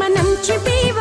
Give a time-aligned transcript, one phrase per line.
[0.00, 0.98] మనం చుబీవ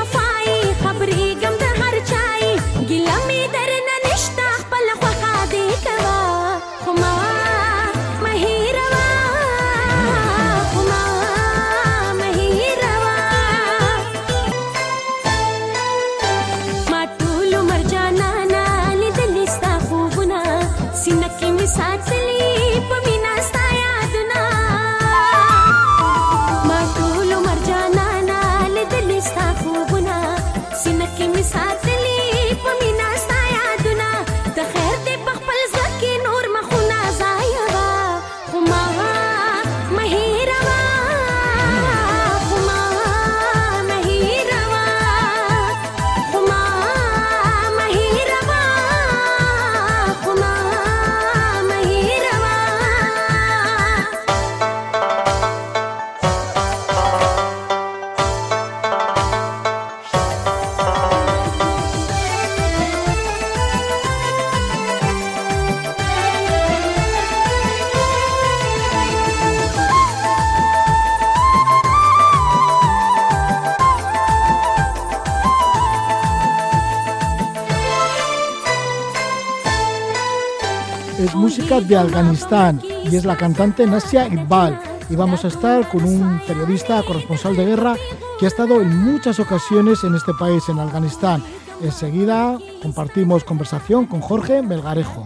[81.75, 84.79] música de Afganistán y es la cantante Nasia Iqbal.
[85.09, 87.95] Y vamos a estar con un periodista corresponsal de guerra
[88.39, 91.43] que ha estado en muchas ocasiones en este país, en Afganistán.
[91.81, 95.25] Enseguida compartimos conversación con Jorge Melgarejo.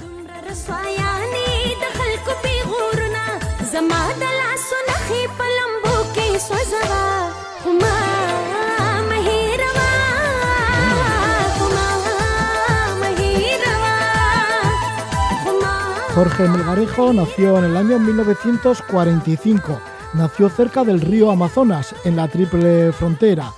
[16.19, 19.79] Jorge Melgarejo nació en el año 1945.
[20.15, 23.53] Nació cerca del río Amazonas, en la triple frontera.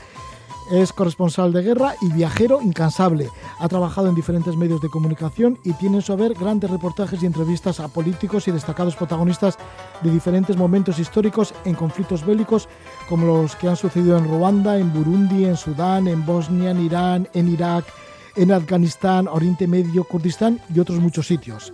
[0.72, 3.30] Es corresponsal de guerra y viajero incansable.
[3.58, 7.26] Ha trabajado en diferentes medios de comunicación y tiene en su haber grandes reportajes y
[7.26, 9.58] entrevistas a políticos y destacados protagonistas
[10.04, 12.70] de diferentes momentos históricos en conflictos bélicos
[13.10, 17.27] como los que han sucedido en Ruanda, en Burundi, en Sudán, en Bosnia, en Irán,
[17.33, 17.86] en Irak,
[18.36, 21.73] en Afganistán, Oriente Medio, Kurdistán y otros muchos sitios.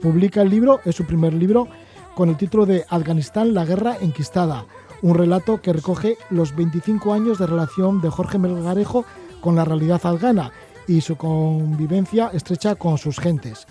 [0.00, 1.68] Publica el libro, es su primer libro,
[2.14, 4.66] con el título de Afganistán, la guerra enquistada,
[5.02, 9.04] un relato que recoge los 25 años de relación de Jorge Melgarejo
[9.40, 10.52] con la realidad afgana
[10.86, 13.66] y su convivencia estrecha con sus gentes.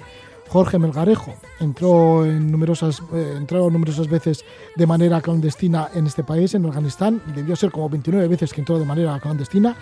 [0.48, 6.54] Jorge Melgarejo entró, en numerosas, eh, entró numerosas veces de manera clandestina en este país,
[6.54, 9.76] en Afganistán, debió ser como 29 veces que entró de manera clandestina,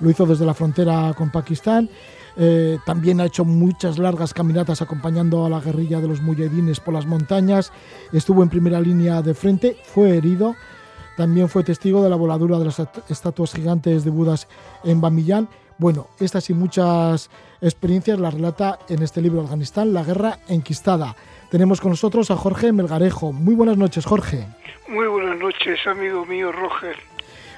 [0.00, 1.88] lo hizo desde la frontera con Pakistán,
[2.36, 6.94] eh, también ha hecho muchas largas caminatas acompañando a la guerrilla de los muyahidines por
[6.94, 7.72] las montañas.
[8.12, 10.54] Estuvo en primera línea de frente, fue herido.
[11.16, 14.48] También fue testigo de la voladura de las est- estatuas gigantes de Budas
[14.84, 15.48] en Bamillán.
[15.76, 17.30] Bueno, estas y muchas
[17.60, 21.16] experiencias las relata en este libro Afganistán, la guerra enquistada.
[21.50, 23.32] Tenemos con nosotros a Jorge Melgarejo.
[23.32, 24.46] Muy buenas noches, Jorge.
[24.88, 26.96] Muy buenas noches, amigo mío Roger.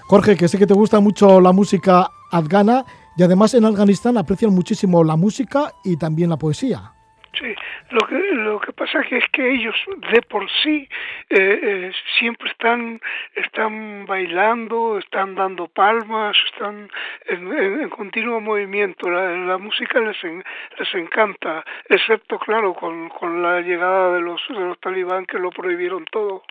[0.06, 2.84] Jorge, que sé que te gusta mucho la música afgana
[3.16, 6.92] y además en Afganistán aprecian muchísimo la música y también la poesía.
[7.38, 7.54] Sí,
[7.90, 9.74] lo que, lo que pasa que es que ellos
[10.12, 10.86] de por sí
[11.30, 13.00] eh, eh, siempre están,
[13.34, 16.90] están bailando, están dando palmas, están
[17.26, 19.08] en, en- en continuo movimiento.
[19.08, 20.44] La, la música les, en-
[20.78, 25.48] les encanta, excepto, claro, con, con la llegada de los, de los talibán que lo
[25.50, 26.42] prohibieron todo.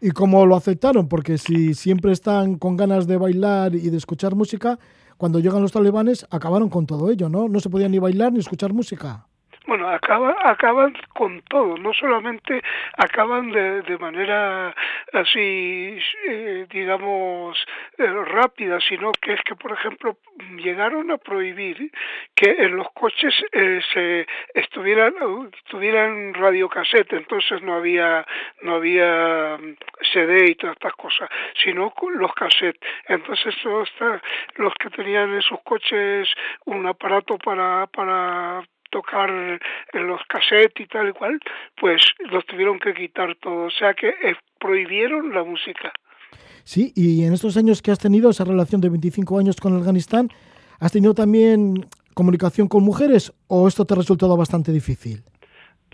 [0.00, 1.08] ¿Y cómo lo aceptaron?
[1.08, 4.78] Porque si siempre están con ganas de bailar y de escuchar música,
[5.24, 7.48] cuando llegan los talibanes acabaron con todo ello, ¿no?
[7.48, 9.26] No se podía ni bailar ni escuchar música.
[9.66, 12.62] Bueno, acaba, acaban con todo, no solamente
[12.98, 14.74] acaban de, de manera
[15.14, 15.98] así,
[16.28, 17.56] eh, digamos,
[17.96, 20.18] eh, rápida, sino que es que, por ejemplo,
[20.58, 21.90] llegaron a prohibir
[22.34, 25.14] que en los coches eh, se estuvieran,
[25.70, 28.26] tuvieran radiocassette, entonces no había,
[28.60, 29.76] no había mm,
[30.12, 31.30] CD y todas estas cosas,
[31.62, 32.86] sino con los cassettes.
[33.08, 33.90] Entonces todos
[34.56, 36.28] los que tenían en sus coches
[36.66, 38.62] un aparato para, para
[38.94, 41.40] tocar en los cassettes y tal y cual,
[41.80, 42.00] pues
[42.30, 43.66] los tuvieron que quitar todo.
[43.66, 45.92] O sea que eh, prohibieron la música.
[46.62, 50.28] Sí, y en estos años que has tenido esa relación de 25 años con Afganistán,
[50.78, 55.24] ¿has tenido también comunicación con mujeres o esto te ha resultado bastante difícil?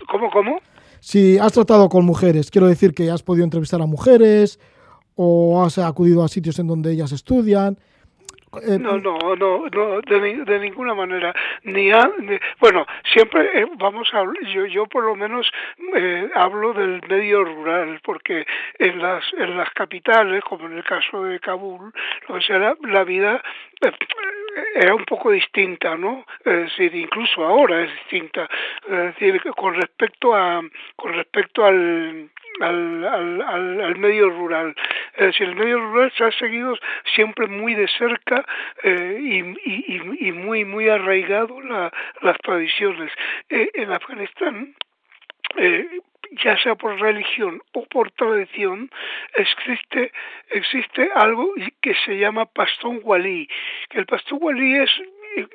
[0.07, 0.59] ¿Cómo, cómo?
[0.99, 4.59] Si has tratado con mujeres, quiero decir que has podido entrevistar a mujeres
[5.15, 7.79] o has acudido a sitios en donde ellas estudian.
[8.59, 11.33] Eh, no, no, no, no de, de ninguna manera.
[11.63, 11.89] Ni,
[12.59, 15.49] bueno, siempre eh, vamos a yo yo por lo menos
[15.95, 18.45] eh, hablo del medio rural porque
[18.77, 21.93] en las en las capitales, como en el caso de Kabul,
[22.27, 23.41] lo que sea la vida
[24.75, 26.25] era un poco distinta, ¿no?
[26.43, 28.49] Es incluso ahora es distinta.
[29.55, 30.61] Con respecto a
[30.97, 34.75] con respecto al al, al, al, medio rural.
[35.15, 36.77] Es decir, el medio rural se ha seguido
[37.15, 38.45] siempre muy de cerca
[38.83, 41.91] eh, y, y, y, muy muy arraigado la,
[42.21, 43.11] las tradiciones.
[43.49, 44.75] Eh, en Afganistán,
[45.57, 45.87] eh,
[46.43, 48.89] ya sea por religión o por tradición,
[49.35, 50.11] existe,
[50.49, 53.47] existe algo que se llama pastón walí.
[53.91, 54.89] El pastón walí es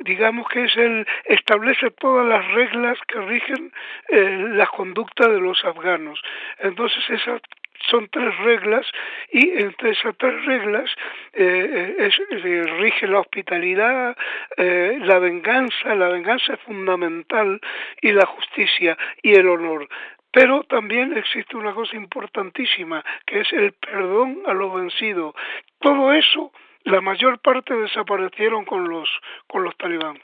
[0.00, 3.72] digamos que es el establece todas las reglas que rigen
[4.08, 6.20] eh, la conducta de los afganos.
[6.58, 7.42] Entonces esas
[7.90, 8.86] son tres reglas
[9.30, 10.90] y entre esas tres reglas
[11.32, 14.16] eh, es, eh, rige la hospitalidad,
[14.56, 17.60] eh, la venganza, la venganza es fundamental
[18.02, 19.88] y la justicia y el honor.
[20.32, 25.34] Pero también existe una cosa importantísima, que es el perdón a los vencidos.
[25.80, 26.52] Todo eso
[26.84, 29.08] la mayor parte desaparecieron con los
[29.48, 30.18] con los talibán.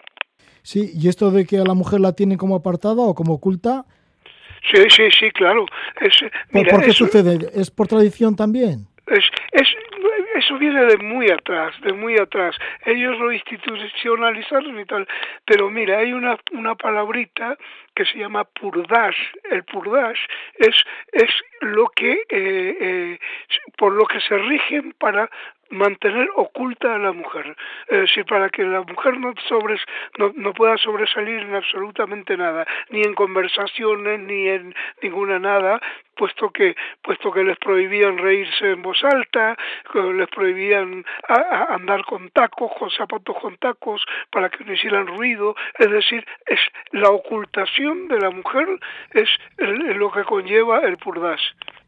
[0.62, 3.84] Sí, y esto de que a la mujer la tienen como apartada o como oculta.
[4.70, 5.66] Sí, sí, sí, claro.
[6.52, 7.38] ¿Por, qué sucede?
[7.54, 8.86] ¿Es por tradición también?
[9.06, 9.68] Es, es,
[10.34, 12.56] eso viene de muy atrás, de muy atrás.
[12.86, 15.06] Ellos lo institucionalizaron y tal.
[15.44, 17.56] Pero mira, hay una, una palabrita
[17.94, 19.16] que se llama purdash.
[19.50, 20.18] El purdash
[20.58, 20.74] es,
[21.12, 21.30] es
[21.60, 23.18] lo que, eh, eh,
[23.76, 25.28] por lo que se rigen para
[25.72, 27.56] mantener oculta a la mujer,
[27.88, 29.80] es decir, para que la mujer no, sobres,
[30.18, 35.80] no, no, pueda sobresalir en absolutamente nada, ni en conversaciones, ni en ninguna nada,
[36.14, 39.56] puesto que, puesto que les prohibían reírse en voz alta,
[39.94, 41.04] les prohibían
[41.70, 46.60] andar con tacos, con zapatos con tacos, para que no hicieran ruido, es decir, es
[46.90, 48.68] la ocultación de la mujer
[49.10, 49.28] es
[49.96, 51.40] lo que conlleva el purdas.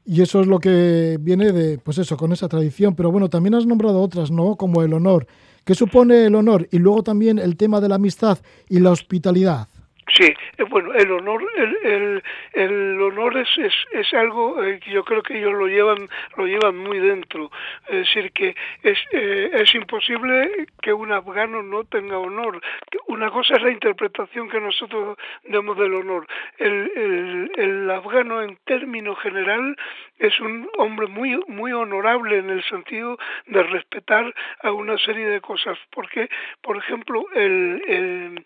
[0.07, 2.95] Y eso es lo que viene de, pues eso, con esa tradición.
[2.95, 4.57] Pero bueno, también has nombrado otras, ¿no?
[4.57, 5.27] Como el honor.
[5.65, 6.69] ¿Qué supone el honor?
[6.71, 9.69] Y luego también el tema de la amistad y la hospitalidad.
[10.17, 12.23] Sí, eh, bueno, el honor, el, el,
[12.53, 16.47] el honor es, es, es algo eh, que yo creo que ellos lo llevan, lo
[16.47, 17.51] llevan muy dentro.
[17.89, 22.61] Es decir, que es, eh, es imposible que un afgano no tenga honor.
[23.09, 25.19] Una cosa es la interpretación que nosotros
[25.49, 26.29] damos del honor.
[26.59, 29.77] El, el, el afgano, en términos general,
[30.21, 34.33] es un hombre muy, muy honorable en el sentido de respetar
[34.63, 35.77] a una serie de cosas.
[35.91, 36.29] Porque,
[36.63, 38.45] por ejemplo, el, el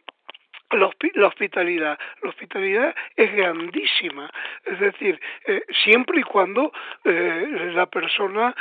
[0.70, 1.98] la, hospitalidad.
[2.22, 4.30] La hospitalidad es grandísima,
[4.64, 6.72] es decir, eh, siempre y cuando
[7.04, 8.54] eh, la persona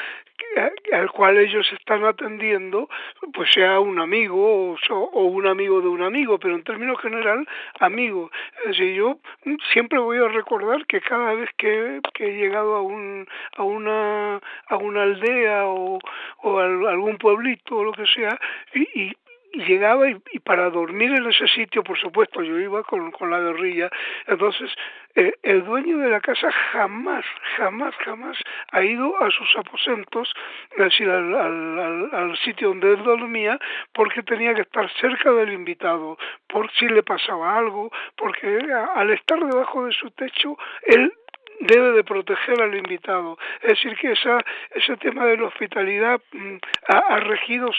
[0.93, 2.89] al cual ellos están atendiendo,
[3.33, 7.47] pues sea un amigo o, un amigo de un amigo, pero en términos general,
[7.79, 8.31] amigo.
[8.65, 9.19] Es yo
[9.73, 14.77] siempre voy a recordar que cada vez que, he llegado a, un, a, una, a
[14.77, 15.99] una aldea o,
[16.43, 18.39] o a algún pueblito o lo que sea,
[18.73, 19.13] y
[19.53, 23.89] llegaba y, para dormir en ese sitio, por supuesto, yo iba con, con la guerrilla,
[24.27, 24.71] entonces
[25.15, 27.25] eh, el dueño de la casa jamás,
[27.57, 28.37] jamás, jamás
[28.71, 30.31] ha ido a sus aposentos,
[30.71, 33.59] es decir, al, al, al, sitio donde él dormía,
[33.93, 36.17] porque tenía que estar cerca del invitado,
[36.47, 38.59] por si le pasaba algo, porque
[38.95, 41.11] al estar debajo de su techo, él
[41.59, 43.37] debe de proteger al invitado.
[43.61, 44.39] Es decir, que esa,
[44.75, 46.57] ese tema de la hospitalidad mm,
[46.87, 47.69] ha, regido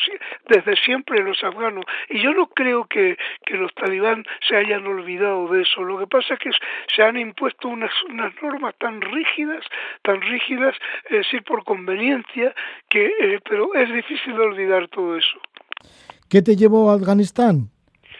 [0.48, 1.84] desde siempre los afganos.
[2.08, 5.82] Y yo no creo que, que los talibán se hayan olvidado de eso.
[5.82, 6.50] Lo que pasa es que
[6.94, 9.64] se han impuesto unas, unas normas tan rígidas,
[10.02, 10.74] tan rígidas,
[11.06, 12.54] es decir, por conveniencia,
[12.88, 15.38] que, eh, pero es difícil de olvidar todo eso.
[16.28, 17.70] ¿Qué te llevó a Afganistán?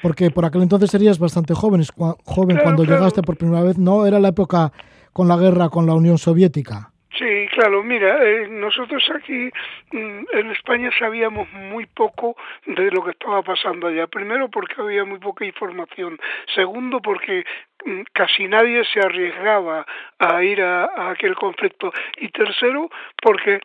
[0.00, 1.82] Porque por aquel entonces serías bastante joven,
[2.24, 4.06] joven cuando llegaste por primera vez, ¿no?
[4.06, 4.72] Era la época
[5.12, 6.92] con la guerra con la Unión Soviética.
[7.18, 9.50] Sí, claro, mira, eh, nosotros aquí
[9.90, 14.06] mm, en España sabíamos muy poco de lo que estaba pasando allá.
[14.06, 16.18] Primero porque había muy poca información.
[16.54, 17.44] Segundo porque
[17.84, 19.84] mm, casi nadie se arriesgaba
[20.18, 21.92] a ir a, aquel conflicto.
[22.18, 22.88] Y tercero
[23.20, 23.60] porque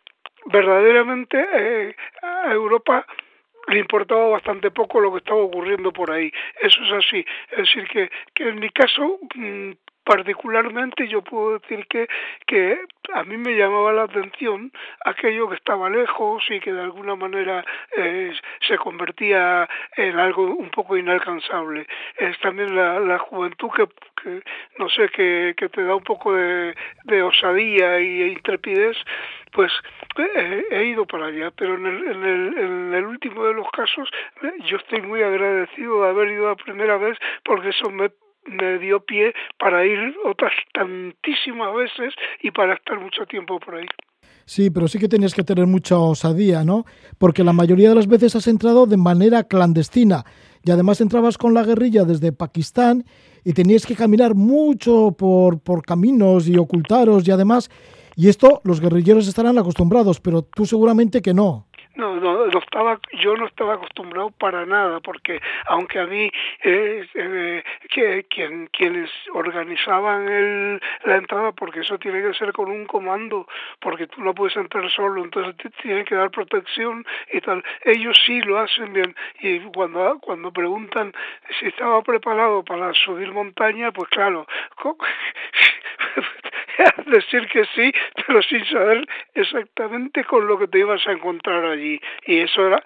[0.46, 3.06] verdaderamente eh, a Europa
[3.68, 6.32] le importaba bastante poco lo que estaba ocurriendo por ahí.
[6.60, 7.24] Eso es así.
[7.52, 9.70] Es decir, que, que en mi caso mm,
[10.04, 12.08] particularmente yo puedo decir que,
[12.46, 12.78] que
[13.12, 14.72] a mí me llamaba la atención
[15.04, 17.64] aquello que estaba lejos y que de alguna manera
[17.96, 18.32] eh,
[18.66, 21.86] se convertía en algo un poco inalcanzable.
[22.16, 23.88] Es también la, la juventud que,
[24.22, 24.42] que,
[24.78, 28.96] no sé, que, que te da un poco de, de osadía y intrepidez
[29.52, 29.72] pues
[30.18, 33.70] eh, he ido para allá, pero en el, en, el, en el último de los
[33.70, 34.08] casos
[34.42, 38.10] eh, yo estoy muy agradecido de haber ido la primera vez porque eso me
[38.46, 43.86] me dio pie para ir otras tantísimas veces y para estar mucho tiempo por ahí.
[44.46, 46.84] Sí, pero sí que tenías que tener mucha osadía, ¿no?
[47.18, 50.24] Porque la mayoría de las veces has entrado de manera clandestina
[50.62, 53.04] y además entrabas con la guerrilla desde Pakistán
[53.42, 57.70] y tenías que caminar mucho por, por caminos y ocultaros y además
[58.16, 61.66] y esto los guerrilleros estarán acostumbrados, pero tú seguramente que no.
[61.96, 66.30] No, no, no estaba, yo no estaba acostumbrado para nada, porque aunque a mí
[66.62, 72.86] eh, que, quien, quienes organizaban el, la entrada, porque eso tiene que ser con un
[72.86, 73.46] comando,
[73.80, 77.62] porque tú no puedes entrar solo, entonces te tienen que dar protección y tal.
[77.84, 81.12] Ellos sí lo hacen bien y cuando cuando preguntan
[81.58, 84.46] si estaba preparado para subir montaña, pues claro,
[87.06, 87.92] decir que sí,
[88.26, 91.83] pero sin saber exactamente con lo que te ibas a encontrar allí.
[91.84, 92.00] Y
[92.40, 92.82] eso era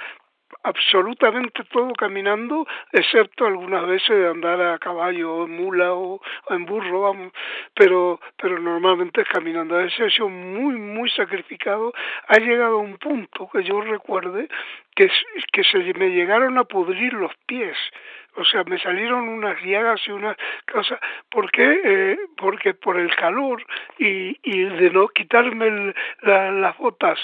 [0.62, 6.64] absolutamente todo caminando, excepto algunas veces de andar a caballo, o en mula o, en
[6.64, 7.32] burro, vamos,
[7.74, 9.76] pero, pero normalmente es caminando.
[9.76, 11.92] A veces ha sido muy, muy sacrificado.
[12.28, 14.48] Ha llegado a un punto que yo recuerde
[14.94, 15.10] que,
[15.52, 17.76] que se me llegaron a pudrir los pies
[18.36, 20.36] o sea, me salieron unas llagas y unas
[20.70, 21.00] cosas.
[21.28, 21.80] ¿Por qué?
[21.84, 23.64] Eh, porque por el calor
[23.98, 27.18] y, y de no quitarme las botas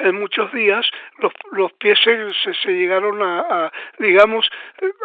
[0.00, 0.86] en muchos días
[1.18, 4.48] los, los pies se, se, llegaron a, a, digamos,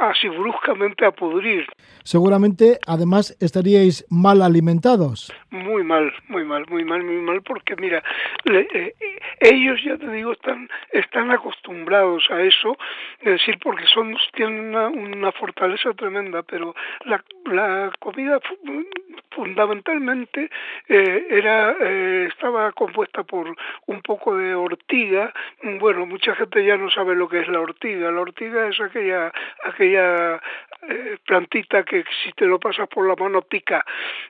[0.01, 1.67] así bruscamente a pudrir.
[2.03, 5.33] Seguramente, además, estaríais mal alimentados.
[5.49, 8.03] Muy mal, muy mal, muy mal, muy mal, porque mira,
[8.43, 8.95] le, eh,
[9.39, 12.77] ellos ya te digo están están acostumbrados a eso,
[13.21, 16.75] es decir, porque son tienen una, una fortaleza tremenda, pero
[17.05, 18.39] la, la comida
[19.31, 20.49] fundamentalmente
[20.87, 23.55] eh, era eh, estaba compuesta por
[23.87, 24.55] un poco de
[24.85, 25.33] ortiga
[25.79, 28.11] bueno mucha gente ya no sabe lo que es la ortiga.
[28.11, 29.31] La ortiga es aquella
[29.63, 30.41] aquella
[30.87, 33.83] eh, plantita que si te lo pasas por la mano pica.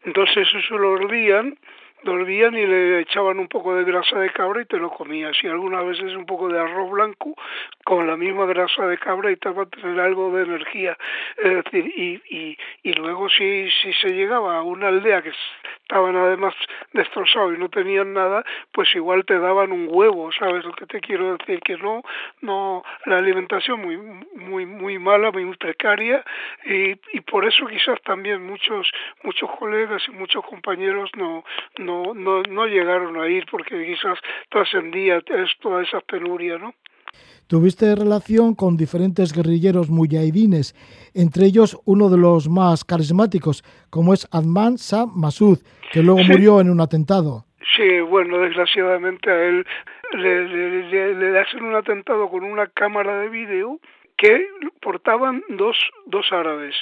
[0.04, 1.58] Entonces eso lo hervían
[2.04, 5.36] dormían y le echaban un poco de grasa de cabra y te lo comías.
[5.44, 7.36] Y algunas veces un poco de arroz blanco
[7.84, 10.98] con la misma grasa de cabra y te va a tener algo de energía.
[11.74, 15.32] Y, y, y luego si, si se llegaba a una aldea que
[15.86, 16.54] estaban además
[16.94, 21.00] destrozados y no tenían nada pues igual te daban un huevo sabes lo que te
[21.00, 22.04] quiero decir que no
[22.42, 26.24] no la alimentación muy muy muy mala muy precaria
[26.65, 28.92] y, y por eso quizás también muchos
[29.24, 31.44] muchos colegas y muchos compañeros no
[31.77, 35.22] no no, no, llegaron a ir porque quizás trascendía
[35.60, 36.74] toda esa penuria, ¿no?
[37.48, 40.74] Tuviste relación con diferentes guerrilleros muyahidines,
[41.14, 45.60] entre ellos uno de los más carismáticos, como es Adman Shah Masud,
[45.92, 46.32] que luego sí.
[46.32, 47.46] murió en un atentado.
[47.75, 49.66] Sí, bueno, desgraciadamente a él
[50.14, 53.80] le, le, le, le hacen un atentado con una cámara de vídeo
[54.18, 54.48] que
[54.82, 56.75] portaban dos, dos árabes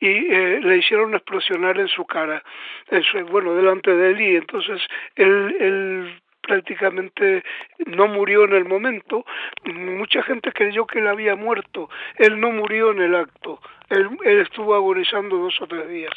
[0.00, 2.42] y eh, le hicieron explosionar en su cara,
[2.90, 4.80] Eso, bueno, delante de él y entonces
[5.16, 7.42] él, él prácticamente
[7.86, 9.24] no murió en el momento.
[9.64, 11.88] Mucha gente creyó que él había muerto.
[12.18, 13.60] Él no murió en el acto.
[13.90, 16.12] Él, él estuvo agonizando dos o tres días.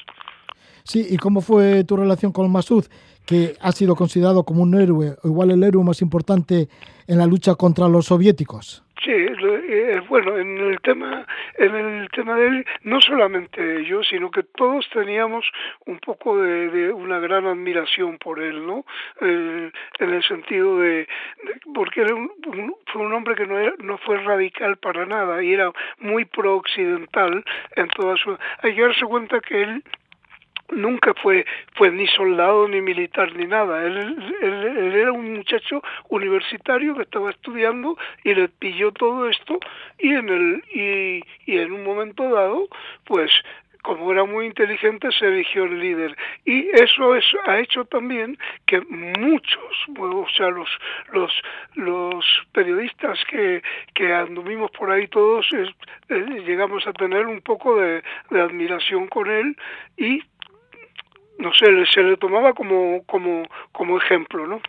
[0.83, 2.85] Sí, ¿y cómo fue tu relación con Masud,
[3.25, 6.67] que ha sido considerado como un héroe, o igual el héroe más importante
[7.07, 8.83] en la lucha contra los soviéticos?
[9.03, 11.25] Sí, eh, bueno, en el tema,
[11.57, 15.49] en el tema de él, no solamente yo, sino que todos teníamos
[15.85, 18.85] un poco de, de una gran admiración por él, ¿no?
[19.21, 21.07] En el sentido de,
[21.73, 22.29] porque era un,
[22.91, 27.45] fue un hombre que no, era, no fue radical para nada y era muy pro-occidental
[27.77, 28.37] en toda su...
[28.63, 29.83] Hay que darse cuenta que él
[30.71, 31.45] nunca fue
[31.75, 33.97] fue ni soldado ni militar ni nada él,
[34.41, 39.59] él, era un muchacho universitario que estaba estudiando y le pilló todo esto
[39.97, 42.67] y en el y, y en un momento dado
[43.05, 43.31] pues
[43.81, 46.15] como era muy inteligente, se eligió el líder.
[46.45, 50.69] Y eso es, ha hecho también que muchos, o sea, los,
[51.11, 51.31] los,
[51.75, 53.61] los periodistas que,
[53.93, 59.29] que anduvimos por ahí todos, eh, llegamos a tener un poco de, de admiración con
[59.29, 59.55] él
[59.97, 60.21] y
[61.39, 64.61] no sé, se le tomaba como, como, como ejemplo, ¿no?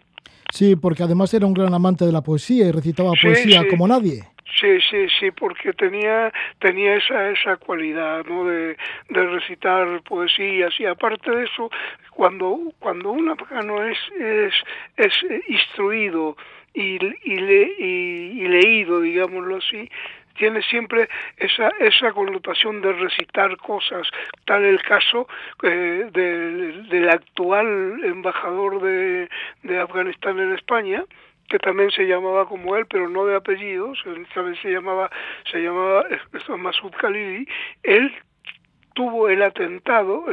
[0.53, 3.69] Sí, porque además era un gran amante de la poesía y recitaba Sí, poesía sí.
[3.69, 4.23] como nadie.
[4.59, 8.45] Sí, sí, sí, porque tenía tenía esa esa cualidad, ¿no?
[8.45, 8.77] De,
[9.09, 11.71] de recitar poesías y aparte de eso,
[12.11, 14.53] cuando cuando un afgano es es
[14.97, 15.13] es
[15.49, 16.37] instruido
[16.75, 19.89] y y, le, y leído, digámoslo así,
[20.41, 21.07] tiene siempre
[21.37, 24.09] esa, esa connotación de recitar cosas,
[24.47, 25.29] tal el caso
[25.63, 29.29] eh, del, del, actual embajador de,
[29.65, 31.05] de Afganistán en España,
[31.51, 35.11] que también se llamaba como él, pero no de apellidos, también se llamaba,
[35.53, 36.07] se llamaba
[36.57, 37.47] Masud Khalili,
[37.83, 38.11] él
[38.95, 40.25] tuvo el atentado,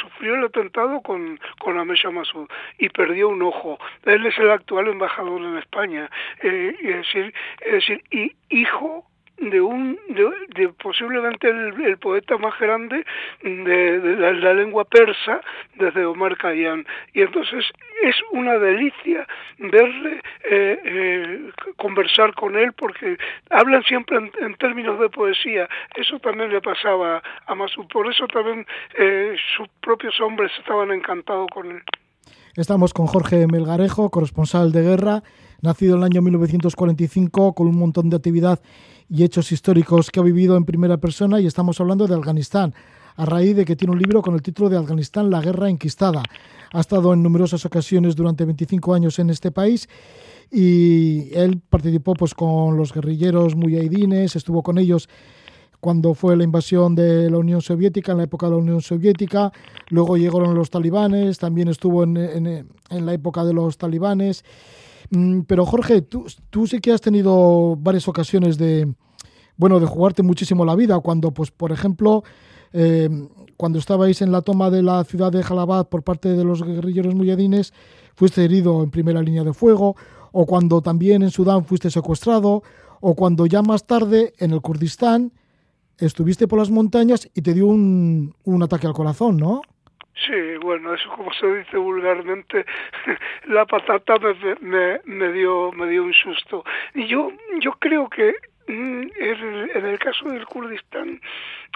[0.00, 2.48] sufrió el atentado con, con Amesha Masud
[2.78, 3.78] y perdió un ojo.
[4.04, 6.10] Él es el actual embajador en España.
[6.42, 9.06] Eh, es decir, es decir y hijo
[9.38, 13.04] de un de, posiblemente el, poeta más grande
[13.42, 15.40] de, la, lengua persa
[15.74, 16.84] desde Omar Khayyam.
[17.12, 17.64] Y entonces
[18.02, 19.26] es una delicia
[19.58, 23.18] verle eh, eh, conversar con él porque
[23.50, 25.68] hablan siempre en, términos de poesía.
[25.94, 27.86] Eso también le pasaba a Masud.
[27.92, 28.66] Por eso también
[28.98, 31.82] eh, sus propios hombres estaban encantados con él.
[32.56, 35.22] Estamos con Jorge Melgarejo, corresponsal de guerra,
[35.60, 38.60] nacido en el año 1945 con un montón de actividad
[39.08, 42.74] y hechos históricos que ha vivido en primera persona y estamos hablando de Afganistán,
[43.16, 46.22] a raíz de que tiene un libro con el título de Afganistán, la guerra enquistada.
[46.72, 49.88] Ha estado en numerosas ocasiones durante 25 años en este país
[50.50, 55.08] y él participó pues con los guerrilleros muyahidines, estuvo con ellos
[55.80, 59.52] cuando fue la invasión de la Unión Soviética, en la época de la Unión Soviética,
[59.88, 64.44] luego llegaron los talibanes, también estuvo en, en la época de los talibanes
[65.46, 68.92] pero Jorge, tú, tú sí que has tenido varias ocasiones de,
[69.56, 72.24] bueno, de jugarte muchísimo la vida, cuando, pues, por ejemplo,
[72.72, 73.08] eh,
[73.56, 77.14] cuando estabais en la toma de la ciudad de Jalabad por parte de los guerrilleros
[77.14, 77.72] muyadines,
[78.14, 79.96] fuiste herido en primera línea de fuego,
[80.32, 82.62] o cuando también en Sudán fuiste secuestrado,
[83.00, 85.32] o cuando ya más tarde en el Kurdistán
[85.98, 89.62] estuviste por las montañas y te dio un, un ataque al corazón, ¿no?
[90.24, 92.64] Sí, bueno, eso como se dice vulgarmente,
[93.44, 94.14] la patata
[94.60, 96.64] me, me, dio me dio un susto.
[96.94, 98.34] Y yo yo creo que
[98.66, 101.20] mm, en el caso del Kurdistán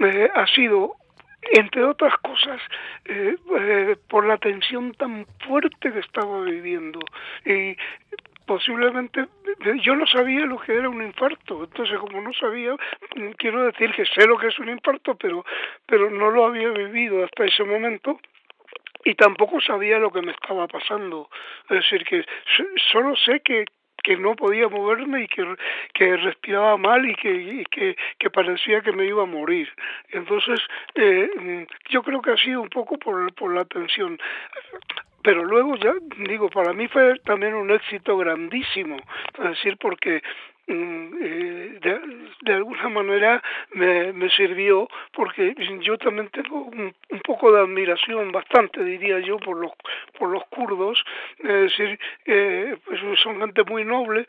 [0.02, 0.96] eh, ha sido
[1.52, 2.60] entre otras cosas,
[3.06, 7.00] eh, eh, por la tensión tan fuerte que estaba viviendo.
[7.44, 7.76] Y
[8.50, 9.28] posiblemente
[9.84, 12.74] yo no sabía lo que era un infarto entonces como no sabía
[13.38, 15.44] quiero decir que sé lo que es un infarto pero
[15.86, 18.18] pero no lo había vivido hasta ese momento
[19.04, 21.30] y tampoco sabía lo que me estaba pasando
[21.68, 22.24] es decir que
[22.90, 23.66] solo sé que
[24.02, 25.44] que no podía moverme y que,
[25.92, 29.68] que respiraba mal y que, que, parecía que me iba a morir.
[30.08, 30.58] Entonces,
[30.94, 34.18] eh, yo creo que ha sido un poco por, por la tensión
[35.22, 35.94] pero luego ya
[36.28, 38.96] digo para mí fue también un éxito grandísimo
[39.38, 40.22] es decir porque
[40.66, 41.78] mm, eh,
[42.42, 48.32] de, alguna manera me, me, sirvió porque yo también tengo un, un, poco de admiración
[48.32, 49.72] bastante diría yo por los
[50.18, 51.02] por los kurdos
[51.38, 54.26] es decir eh, pues son gente muy noble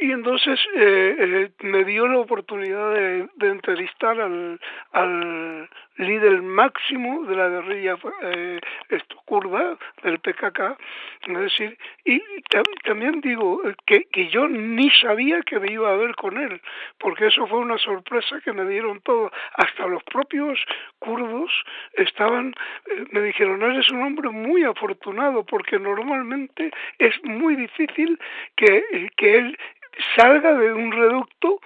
[0.00, 4.58] y entonces eh, eh, me dio la oportunidad de, entrevistar al,
[4.92, 5.68] al
[6.00, 10.78] líder máximo de la guerrilla eh, esto, kurda del PKK,
[11.26, 12.20] es decir, y
[12.84, 16.60] también digo que, que yo ni sabía que me iba a ver con él,
[16.98, 20.58] porque eso fue una sorpresa que me dieron todos, hasta los propios
[20.98, 21.50] kurdos
[21.92, 22.54] estaban,
[22.86, 28.18] eh, me dijeron, eres un hombre muy afortunado, porque normalmente es muy difícil
[28.56, 29.58] que, que él
[30.16, 31.60] salga de un reducto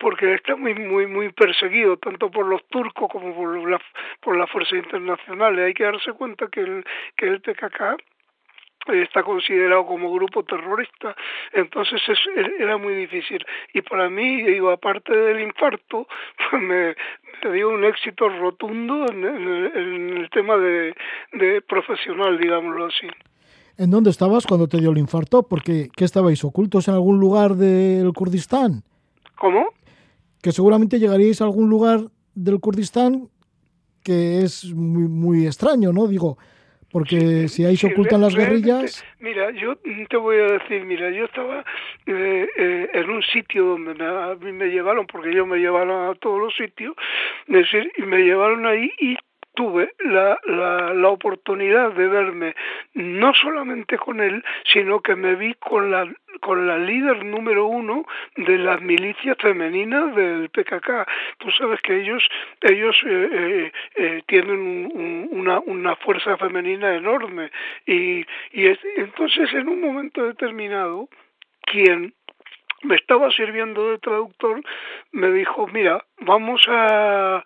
[0.00, 3.80] porque está muy muy muy perseguido tanto por los turcos como por la
[4.20, 6.84] por las fuerzas internacionales hay que darse cuenta que el
[7.16, 7.96] que el PKK
[8.92, 11.16] está considerado como grupo terrorista,
[11.52, 12.18] entonces es,
[12.58, 13.44] era muy difícil.
[13.72, 16.06] Y para mí, digo, aparte del infarto,
[16.50, 16.94] pues me,
[17.52, 20.94] dio un éxito rotundo en, en, el tema de,
[21.32, 23.08] de profesional, digámoslo así.
[23.76, 25.42] ¿En dónde estabas cuando te dio el infarto?
[25.42, 28.84] Porque ¿qué estabais ocultos en algún lugar del Kurdistán?
[29.36, 29.66] ¿Cómo?
[30.40, 32.00] Que seguramente llegaríais a algún lugar
[32.34, 33.28] del Kurdistán
[34.04, 36.06] que es muy, muy extraño, ¿no?
[36.06, 36.36] Digo,
[36.92, 39.04] porque si ahí se ocultan las guerrillas...
[39.18, 41.64] Mira, yo te voy a decir, mira, yo estaba
[42.06, 46.10] eh, eh, en un sitio donde me, a mí me llevaron, porque ellos me llevaron
[46.10, 46.94] a todos los sitios,
[47.48, 49.16] decir, y me llevaron ahí y
[49.54, 52.54] tuve la, la, la, oportunidad de verme
[52.94, 58.04] no solamente con él, sino que me vi con la, con la líder número uno
[58.36, 61.06] de las milicias femeninas del PKK.
[61.38, 62.22] Tú sabes que ellos,
[62.60, 64.58] ellos eh, eh, eh tienen
[64.94, 67.50] un, una, una fuerza femenina enorme
[67.86, 71.08] y, y es, entonces en un momento determinado,
[71.62, 72.14] quien
[72.84, 74.60] me estaba sirviendo de traductor,
[75.12, 77.42] me dijo, mira, vamos a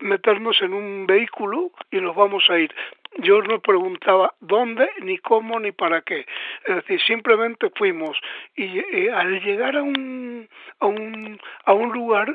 [0.00, 2.72] meternos en un vehículo y nos vamos a ir.
[3.18, 6.24] Yo no preguntaba dónde, ni cómo, ni para qué.
[6.64, 8.18] Es decir, simplemente fuimos.
[8.56, 10.48] Y eh, al llegar a un,
[10.80, 12.34] a un, a un lugar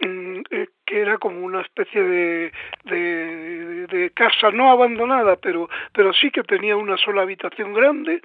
[0.00, 2.52] mm, eh, que era como una especie de,
[2.84, 8.20] de, de, casa no abandonada, pero, pero sí que tenía una sola habitación grande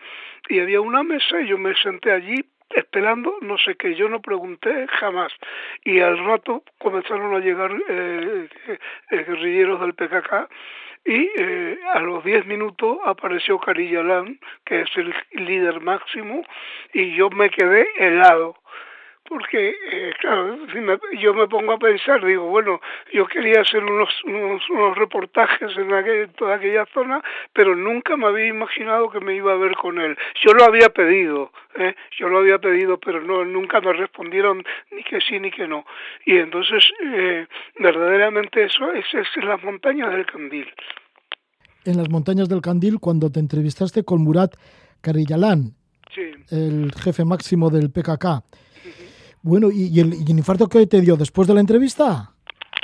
[0.49, 2.43] y había una mesa y yo me senté allí
[2.75, 5.31] esperando no sé qué, yo no pregunté jamás.
[5.83, 8.77] Y al rato comenzaron a llegar eh, eh,
[9.09, 10.49] guerrilleros del PKK
[11.05, 15.13] y eh, a los 10 minutos apareció Carillalán, que es el
[15.45, 16.43] líder máximo,
[16.93, 18.55] y yo me quedé helado
[19.33, 22.79] porque eh, claro, si me, yo me pongo a pensar, digo, bueno,
[23.11, 27.19] yo quería hacer unos, unos, unos reportajes en, aquel, toda aquella zona,
[27.51, 30.15] pero nunca me había imaginado que me iba a ver con él.
[30.45, 31.95] Yo lo había pedido, ¿eh?
[32.19, 35.83] yo lo había pedido, pero no nunca me respondieron ni que sí ni que no.
[36.27, 37.47] Y entonces, eh,
[37.79, 40.71] verdaderamente eso es, es en las montañas del Candil.
[41.85, 44.53] En las montañas del Candil, cuando te entrevistaste con Murat
[45.01, 45.73] Karillalán,
[46.13, 46.21] sí.
[46.51, 48.43] el jefe máximo del PKK,
[49.43, 52.31] bueno, ¿y, el, ¿y el infarto que te dio después de la entrevista?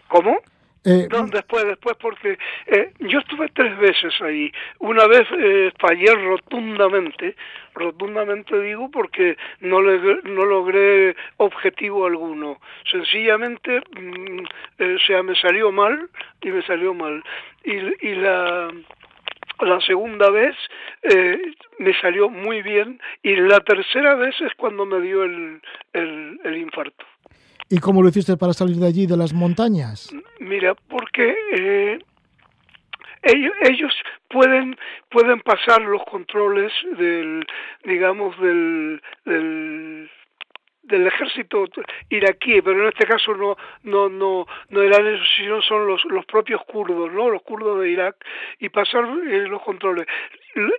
[0.09, 0.37] ¿Cómo?
[0.85, 4.51] Eh, No, después, después, porque eh, yo estuve tres veces ahí.
[4.79, 7.35] Una vez eh, fallé rotundamente,
[7.75, 12.59] rotundamente digo, porque no, le, no logré objetivo alguno.
[12.89, 14.39] Sencillamente, mm,
[14.79, 16.09] eh, o sea, me salió mal
[16.41, 17.23] y me salió mal.
[17.63, 17.73] Y,
[18.07, 18.71] y la
[19.61, 20.55] la segunda vez
[21.03, 21.37] eh,
[21.79, 25.61] me salió muy bien y la tercera vez es cuando me dio el,
[25.93, 27.05] el, el infarto.
[27.69, 30.11] ¿Y cómo lo hiciste para salir de allí, de las montañas?
[30.39, 31.99] Mira, porque eh,
[33.23, 33.93] ellos, ellos
[34.29, 34.77] pueden
[35.09, 37.45] pueden pasar los controles del
[37.83, 40.09] digamos del, del
[40.89, 41.65] del ejército
[42.09, 46.61] iraquí, pero en este caso no no no no eran sino son los los propios
[46.65, 47.29] kurdos, ¿no?
[47.29, 48.15] Los kurdos de Irak
[48.59, 50.05] y pasar eh, los controles.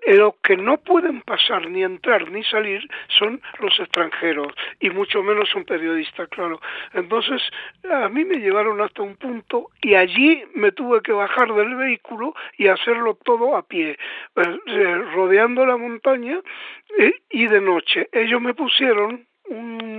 [0.07, 5.55] Lo que no pueden pasar ni entrar ni salir son los extranjeros y mucho menos
[5.55, 6.61] un periodista, claro.
[6.93, 7.41] Entonces
[7.89, 12.35] a mí me llevaron hasta un punto y allí me tuve que bajar del vehículo
[12.59, 13.97] y hacerlo todo a pie,
[14.37, 16.41] eh, rodeando la montaña
[16.99, 18.09] eh, y de noche.
[18.13, 19.90] Ellos me pusieron un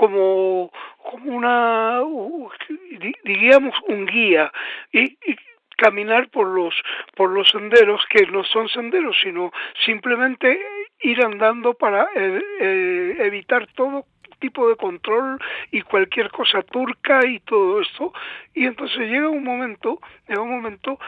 [0.00, 2.00] como como una
[3.22, 4.50] digamos un guía
[4.92, 5.36] y, y
[5.76, 6.74] caminar por los
[7.14, 9.52] por los senderos que no son senderos sino
[9.84, 10.58] simplemente
[11.02, 14.06] ir andando para eh, eh, evitar todo
[14.40, 15.38] tipo de control
[15.70, 18.12] y cualquier cosa turca y todo esto.
[18.54, 20.98] Y entonces llega un momento llega un momento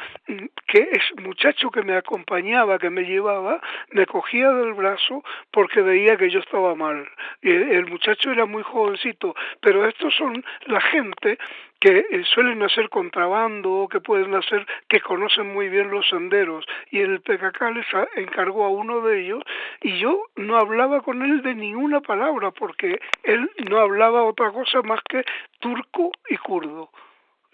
[0.66, 6.16] que ese muchacho que me acompañaba que me llevaba me cogía del brazo porque veía
[6.16, 7.08] que yo estaba mal.
[7.42, 11.38] El muchacho era muy jovencito pero estos son la gente
[11.82, 17.20] que suelen hacer contrabando, que pueden hacer, que conocen muy bien los senderos, y el
[17.20, 19.42] PKK les encargó a uno de ellos,
[19.80, 24.80] y yo no hablaba con él de ninguna palabra, porque él no hablaba otra cosa
[24.82, 25.24] más que
[25.58, 26.88] turco y kurdo.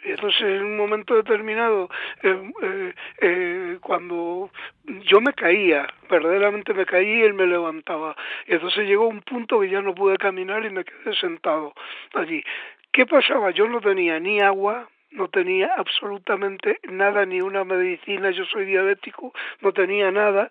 [0.05, 1.89] Entonces en un momento determinado,
[2.23, 4.51] eh, eh, eh, cuando
[4.85, 8.15] yo me caía, verdaderamente me caía y él me levantaba.
[8.47, 11.73] Entonces llegó un punto que ya no pude caminar y me quedé sentado
[12.15, 12.45] allí.
[12.93, 13.51] ¿Qué pasaba?
[13.51, 19.33] Yo no tenía ni agua, no tenía absolutamente nada, ni una medicina, yo soy diabético,
[19.61, 20.49] no tenía nada.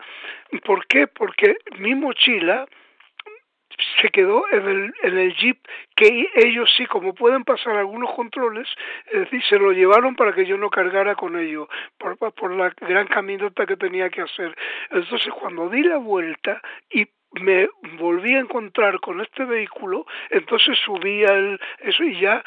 [0.63, 1.07] ¿Por qué?
[1.07, 2.67] Porque mi mochila
[4.01, 5.59] se quedó en el, en el jeep
[5.95, 8.67] que ellos sí, como pueden pasar algunos controles,
[9.11, 12.73] es decir, se lo llevaron para que yo no cargara con ello, por, por la
[12.81, 14.55] gran caminata que tenía que hacer.
[14.91, 21.23] Entonces, cuando di la vuelta y me volví a encontrar con este vehículo, entonces subí
[21.25, 22.43] al eso y ya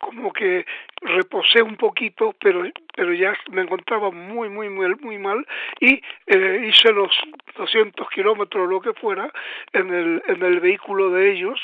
[0.00, 0.66] como que
[1.00, 2.62] reposé un poquito, pero
[2.94, 5.46] pero ya me encontraba muy muy muy muy mal
[5.80, 7.10] y eh, hice los
[7.56, 9.30] 200 kilómetros lo que fuera
[9.72, 11.60] en el en el vehículo de ellos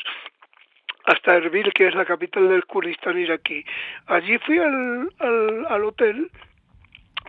[1.04, 3.64] hasta Erbil, que es la capital del Kurdistán iraquí.
[4.08, 6.30] Allí fui al, al, al hotel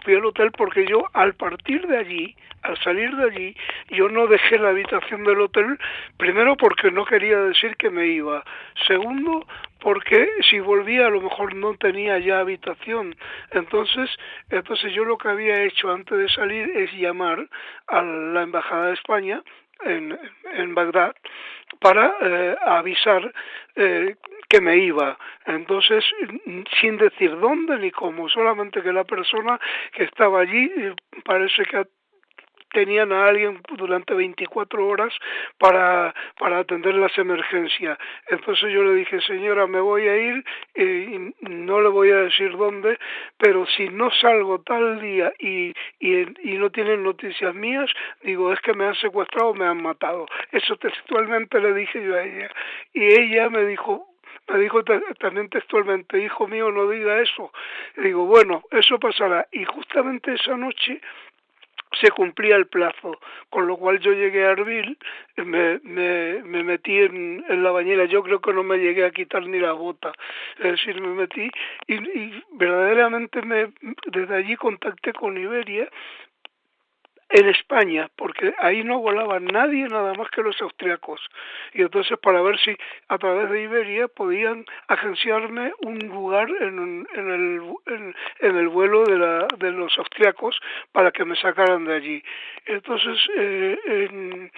[0.03, 3.55] fui al hotel porque yo al partir de allí, al salir de allí,
[3.89, 5.79] yo no dejé la habitación del hotel,
[6.17, 8.43] primero porque no quería decir que me iba,
[8.87, 9.47] segundo
[9.79, 13.15] porque si volvía a lo mejor no tenía ya habitación.
[13.51, 14.09] Entonces,
[14.49, 17.47] entonces yo lo que había hecho antes de salir es llamar
[17.87, 19.41] a la embajada de España
[19.85, 20.17] en,
[20.53, 21.15] en Bagdad
[21.79, 23.33] para eh, avisar
[23.75, 24.15] eh,
[24.49, 25.17] que me iba.
[25.45, 26.03] Entonces,
[26.81, 29.59] sin decir dónde ni cómo, solamente que la persona
[29.93, 30.71] que estaba allí
[31.23, 31.85] parece que
[32.71, 35.13] tenían a alguien durante 24 horas
[35.57, 37.97] para, para atender las emergencias.
[38.27, 42.55] Entonces yo le dije, señora, me voy a ir y no le voy a decir
[42.55, 42.99] dónde,
[43.37, 47.89] pero si no salgo tal día y, y, y no tienen noticias mías,
[48.21, 50.27] digo, es que me han secuestrado, me han matado.
[50.51, 52.51] Eso textualmente le dije yo a ella.
[52.93, 54.09] Y ella me dijo,
[54.49, 54.83] me dijo
[55.19, 57.51] también textualmente, hijo mío, no diga eso.
[57.97, 59.47] Y digo, bueno, eso pasará.
[59.51, 61.01] Y justamente esa noche
[61.99, 64.97] se cumplía el plazo, con lo cual yo llegué a Arbil,
[65.37, 69.11] me, me, me metí en, en, la bañera, yo creo que no me llegué a
[69.11, 70.11] quitar ni la bota,
[70.57, 71.49] es decir, me metí
[71.87, 73.71] y, y verdaderamente me,
[74.05, 75.89] desde allí contacté con Iberia
[77.29, 81.21] en España, porque ahí no volaba nadie nada más que los austriacos.
[81.73, 82.75] Y entonces para ver si
[83.07, 89.03] a través de Iberia podían agenciarme un lugar en, en, el, en, en el vuelo
[89.03, 90.59] de, la, de los austriacos
[90.91, 92.23] para que me sacaran de allí.
[92.65, 94.49] Entonces, eh,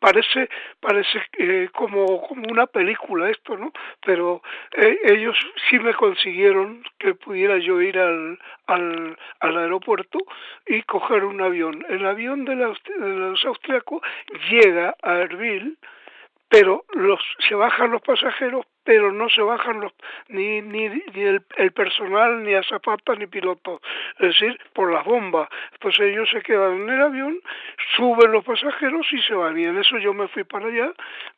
[0.00, 0.48] parece
[0.80, 3.72] parece eh, como como una película esto no
[4.04, 4.42] pero
[4.76, 5.36] eh, ellos
[5.68, 10.18] sí me consiguieron que pudiera yo ir al al, al aeropuerto
[10.66, 11.84] y coger un avión.
[11.88, 14.02] El avión de, de los austriacos
[14.50, 15.78] llega a Erbil
[16.48, 19.92] pero los se bajan los pasajeros pero no se bajan los
[20.28, 23.82] ni ni, ni el, el, personal ni azafatas ni pilotos
[24.18, 25.46] es decir por las bombas.
[25.74, 27.38] Entonces ellos se quedan en el avión
[27.98, 29.58] suben los pasajeros y se van.
[29.58, 30.90] Y en eso yo me fui para allá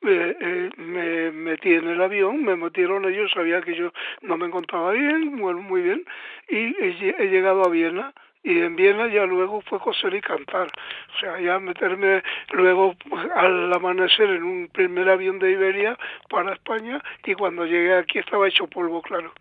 [0.02, 4.46] eh, eh, me metí en el avión me metieron ellos sabía que yo no me
[4.46, 6.04] encontraba bien muy, muy bien
[6.48, 10.66] y he, he llegado a Viena y en Viena ya luego fue coser y cantar.
[10.66, 12.22] O sea, ya meterme
[12.52, 12.94] luego
[13.34, 15.98] al amanecer en un primer avión de Iberia
[16.28, 19.32] para España y cuando llegué aquí estaba hecho polvo, claro.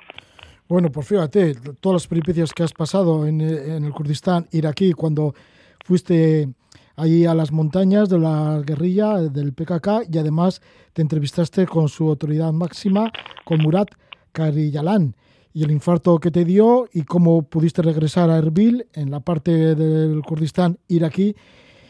[0.67, 5.33] Bueno, pues fíjate, todas las peripecias que has pasado en, en el Kurdistán iraquí cuando
[5.83, 6.47] fuiste
[6.95, 10.61] allí a las montañas de la guerrilla del PKK y además
[10.93, 13.11] te entrevistaste con su autoridad máxima,
[13.45, 13.89] con Murat
[14.33, 15.15] Kariyalan
[15.59, 19.75] y el infarto que te dio y cómo pudiste regresar a Erbil, en la parte
[19.75, 21.35] del Kurdistán iraquí,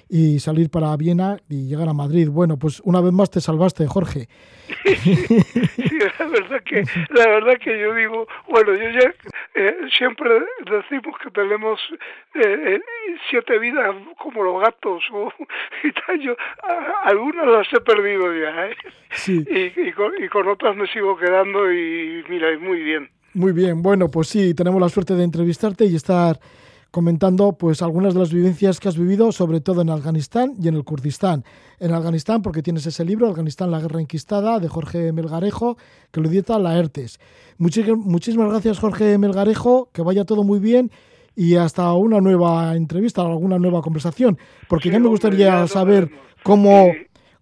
[0.09, 2.29] y salir para Viena y llegar a Madrid.
[2.31, 4.27] Bueno, pues una vez más te salvaste, Jorge.
[4.83, 5.15] Sí,
[6.19, 9.13] la verdad que la verdad que yo digo, bueno, yo ya
[9.53, 10.31] eh, siempre
[10.65, 11.79] decimos que tenemos
[12.33, 12.41] eh,
[12.75, 12.81] eh,
[13.29, 15.31] siete vidas como los gatos o
[15.83, 18.75] y tal, yo a, algunas las he perdido ya, ¿eh?
[19.11, 19.45] Sí.
[19.47, 23.11] Y, y, con, y con otras me sigo quedando y mira, muy bien.
[23.39, 26.41] Muy bien, bueno, pues sí, tenemos la suerte de entrevistarte y estar
[26.91, 30.75] comentando pues algunas de las vivencias que has vivido, sobre todo en Afganistán y en
[30.75, 31.45] el Kurdistán.
[31.79, 35.77] En Afganistán, porque tienes ese libro, Afganistán, la guerra enquistada, de Jorge Melgarejo,
[36.11, 37.21] que lo edita la ERTES.
[37.57, 40.91] muchísimas gracias, Jorge Melgarejo, que vaya todo muy bien
[41.33, 46.11] y hasta una nueva entrevista, alguna nueva conversación, porque Sí, ya me gustaría saber
[46.43, 46.91] cómo,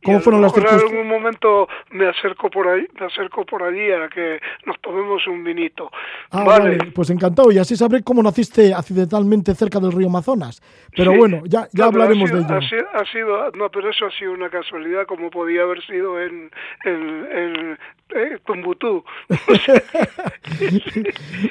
[0.04, 0.92] cómo fueron las mejor en circunstancias.
[0.92, 5.44] algún momento me acerco por ahí, me acerco por allí a que nos tomemos un
[5.44, 5.90] vinito.
[6.32, 6.78] Ah, vale.
[6.78, 7.52] vale, pues encantado.
[7.52, 10.62] Y así sabré cómo naciste accidentalmente cerca del río Amazonas.
[10.96, 11.18] Pero Sí.
[11.18, 12.56] bueno, ya, ya No, hablaremos ha sido, de ello.
[12.58, 16.20] Ha sido, ha sido- no, pero eso ha sido una casualidad, como podía haber sido
[16.22, 16.52] en,
[16.86, 17.78] en, en
[18.16, 19.04] eh, Tumbutú.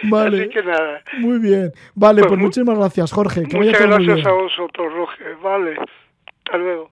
[0.05, 1.03] Vale, Así que nada.
[1.19, 1.73] muy bien.
[1.95, 3.43] Vale, Pues pues mu- muchísimas gracias, Jorge.
[3.45, 4.29] Que vaya Muchas muy gracias bien.
[4.29, 5.37] a vosotros, Roger.
[5.43, 5.77] Vale.
[6.45, 6.85] Hasta luego.